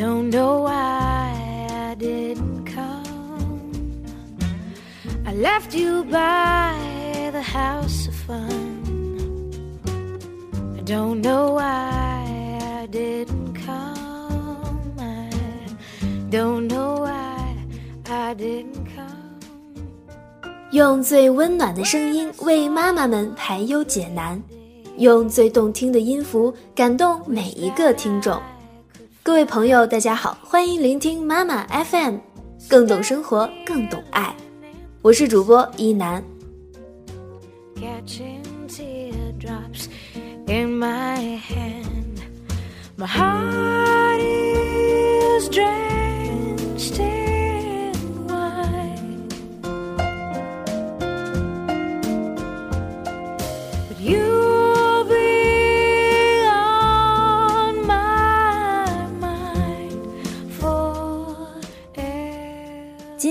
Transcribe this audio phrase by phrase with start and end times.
[0.00, 1.30] don't know why
[1.68, 4.02] I didn't come.
[5.26, 6.74] I left you by
[7.32, 8.80] the house of fun.
[10.78, 14.94] I don't know why I didn't come.
[14.98, 15.28] I
[16.30, 17.54] don't know why
[18.08, 19.06] I didn't come.
[20.72, 24.42] 用最温暖的声音为妈妈们排忧解难，
[24.96, 28.40] 用最动听的音符感动每一个听众。
[29.30, 32.16] 各位朋友，大家好，欢迎聆听妈妈 FM，
[32.68, 34.34] 更懂生活，更懂爱。
[35.02, 36.20] 我是主播一楠。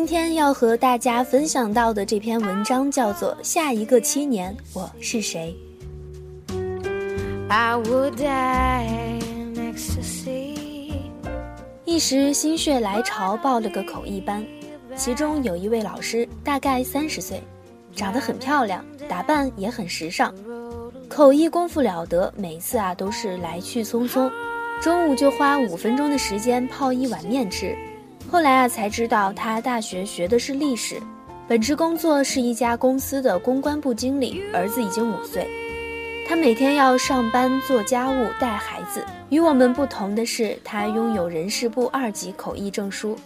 [0.10, 5.56] 天要和大家分享到的这篇文章叫做《下一个七年我是谁》。
[7.48, 10.94] I would die in ecstasy.
[11.86, 14.44] 一时心血来潮报了个口译班，
[14.96, 17.44] 其中有一位老师大概三十岁，
[17.96, 20.34] 长得很漂亮，打扮也很时尚，
[21.08, 24.28] 口译功夫了得，每次啊都是来去匆匆，
[24.82, 27.78] 中午就花五分钟的时间泡一碗面吃。
[28.28, 31.02] 后来啊才知道他大学学的是历史，
[31.48, 35.48] 本职工作是一家公司的公关部经理，儿子已经五岁。
[36.28, 39.04] 他每天要上班、做家务、带孩子。
[39.30, 43.18] 与我们不同的是，他拥有人事部二级口译证书，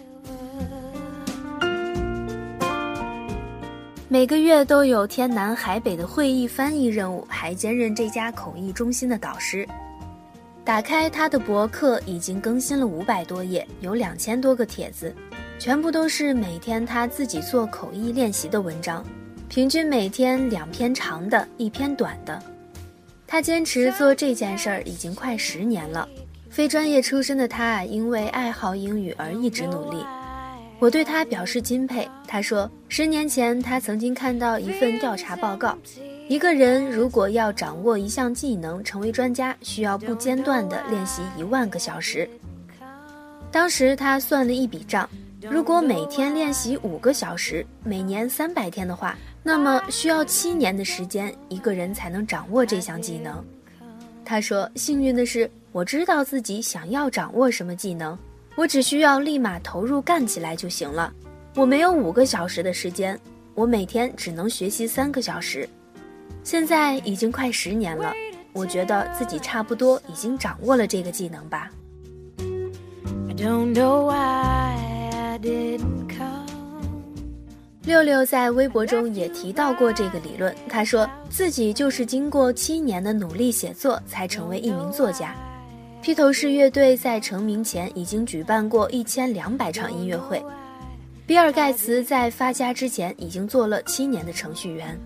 [4.07, 9.67] 每个月都有天南海北的会议翻译任务，还兼任这家口译中心的导师。
[10.65, 15.13] 打开他的博客，已经更新了五百多页，有两千多个帖子，
[15.59, 19.05] 全部都是每天他自己做口译练习的文章，
[19.49, 22.41] 平均每天两篇长的，一篇短的。
[23.27, 26.07] 他坚持做这件事儿已经快十年了。
[26.49, 29.97] 非专业出身的他啊，因为爱好英语而一直努力。
[30.79, 32.07] 我对他表示钦佩。
[32.25, 35.77] 他说，十年前他曾经看到一份调查报告，
[36.29, 42.27] 一个人如果要掌握一项技能，成为专家，需要不间断地练习一万个小时。
[43.51, 45.07] 当时他算了一笔账，
[45.41, 53.43] 如果每天练习五个小时，每年三百天的话，那么需要七年的时间，一个人才能掌握这项技能。
[54.23, 58.17] 他说：“幸运的是，我知道自己想要掌握什么技能，
[58.55, 61.13] 我只需要立马投入干起来就行了。
[61.55, 63.19] 我没有五个小时的时间，
[63.53, 65.67] 我每天只能学习三个小时。
[66.43, 68.13] 现在已经快十年了，
[68.53, 71.69] 我觉得自己差不多已经掌握了这个技能吧。”
[77.85, 80.55] 六六在微博中也提到过这个理论。
[80.69, 85.35] 他说自己就是经过七年的努力写作，才成为一名作家。
[86.01, 90.41] 披头士乐队在成名前已经举办过一千两百场音乐会。
[91.27, 94.97] 比尔盖茨在发家之前已经做了七年的程序员。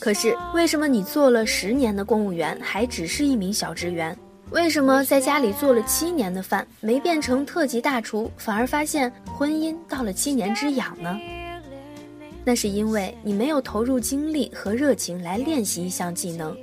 [0.00, 4.16] 可是为什么你做了十年的公务员，还只是一名小职员？
[4.50, 11.18] 为什么在家里做了七年的饭，没变成特级大厨，反而发现婚姻到了七年之痒呢？
[12.44, 16.56] 那是因为你没有投入精力和热情来练习一项技能。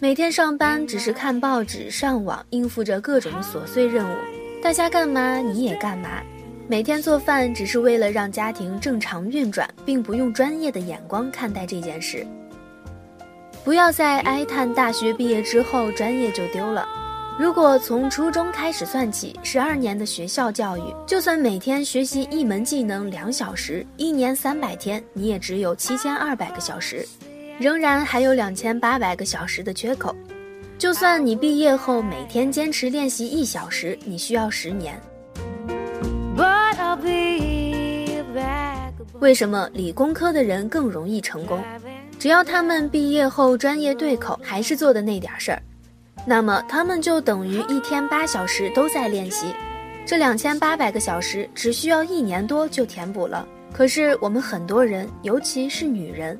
[0.00, 4.16] 每天上班只是看报纸、上网，应付着各种琐碎任务，
[4.62, 6.22] 大家干嘛你也干嘛。
[6.66, 12.26] 每天做饭只是为了让家庭正常运转，并不用专业的眼光看待这件事。
[13.64, 16.86] 不要再哀叹大学毕业之后专业就丢了。
[17.38, 27.08] 如果从初中开始算起，十二年的学校教育，就算每天学习一门技能两小时，一年三百天，你也只有七千二百个小时，
[27.58, 30.14] 仍然还有两千八百个小时的缺口。
[30.76, 35.00] 就算你毕业后每天坚持练习一小时，你需要十年。
[36.36, 38.92] But I'll be back.
[39.20, 41.64] 为什么理工科的人更容易成功？
[42.18, 45.62] 只要他们毕业后专业对口，还是做的那点事儿，
[46.26, 49.54] 那么他们就等于一天八小时都在练习，
[50.06, 53.46] 这两千八百个小时只需要一年多就填补了。
[53.72, 56.38] 可是我们很多人，尤其是女人，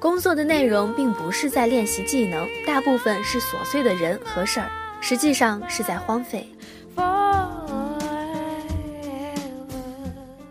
[0.00, 4.68] 工作的内容并不是在练习技能，大部分是琐碎的人和事儿，
[5.00, 6.48] 实际上是在荒废。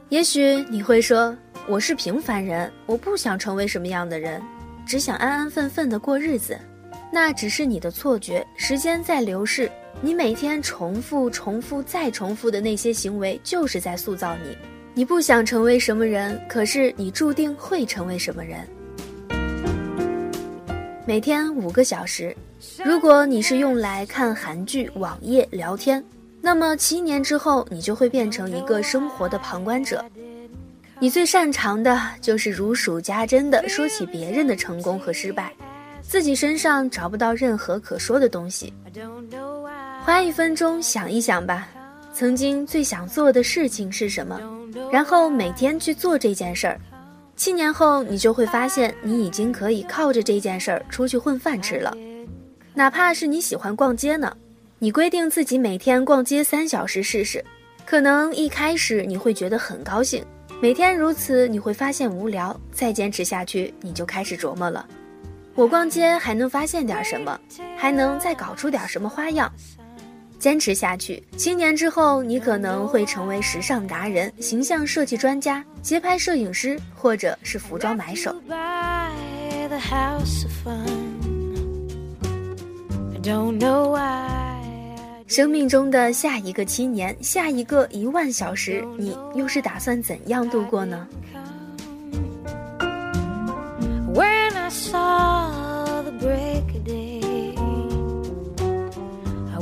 [0.10, 1.36] 也许你会说，
[1.70, 4.42] 我是平凡人，我不想成为什么样的人，
[4.86, 6.58] 只想安安分分的过日子。
[7.12, 8.46] 那只是你的错觉。
[8.56, 9.70] 时间在流逝，
[10.00, 14.58] 你每天重复、重复再重复的那些行为，就是在塑造你。
[14.94, 18.66] 你不想成为什么人，可是你注定会成为什么人。
[21.06, 22.34] 每天五个小时，
[22.86, 26.02] 如果你是用来看韩剧、网页、聊天，
[26.42, 30.02] 那么七年之后，你就会变成一个生活的旁观者。
[31.00, 35.54] 你最擅长的就是如数家珍地说起别人的成功和失败，
[36.02, 38.74] 自己身上找不到任何可说的东西。
[40.04, 41.68] 花一分钟想一想吧，
[42.14, 44.42] 曾经最想做的事情是什么，
[44.92, 46.80] 然后每天去做这件事儿。
[47.36, 51.96] 七年后，你就会发现，你已经可以靠着这件事儿出去混饭吃了。
[52.74, 54.36] 哪怕是你喜欢逛街呢，
[54.80, 57.44] 你规定自己每天逛街三小时试试，
[57.86, 60.26] 可能一开始你会觉得很高兴，
[60.60, 64.84] 每天如此你会发现无聊，再坚持下去你就开始琢磨了：
[65.54, 67.40] 我逛街还能发现点什么？
[67.78, 69.52] 还能再搞出点什么花样？
[70.40, 78.36] 坚持下去，七年之后，你可能会成为时尚达人、形象设计专家、街拍摄影师，或者是服装买手。
[85.28, 91.06] 生命中的下一个七年，下一个一万小时，你又是打算怎样度过呢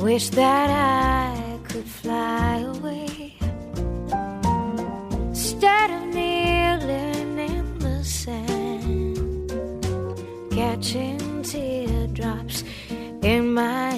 [0.05, 1.33] ？wish that I
[1.67, 3.33] could fly away
[5.31, 9.51] instead of kneeling in the sand,
[10.51, 12.63] catching teardrops
[13.23, 13.94] in my.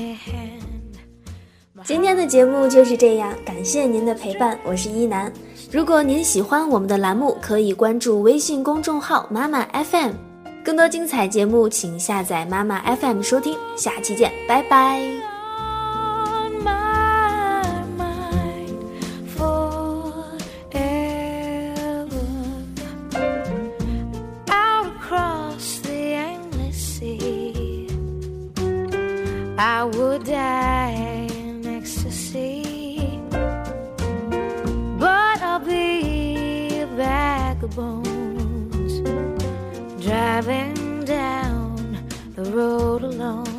[1.87, 5.31] 今天的节目就是这样，感谢您的陪伴，我是一楠。
[5.71, 10.11] 如果您喜欢我们的栏目，可以关注微信公众号“妈妈 FM”，
[10.65, 13.57] 更多精彩节目请下载妈妈 FM 收听。
[13.77, 15.01] 下期见，拜拜。
[29.59, 31.06] I would die
[40.41, 41.97] driving down
[42.35, 43.56] the road alone.